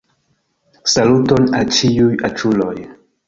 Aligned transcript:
Saluton 0.93 1.45
al 1.59 1.69
ĉiuj 1.81 2.09
aĉuloj 2.31 2.75